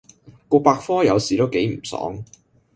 [0.49, 2.25] 個百科有時都幾唔爽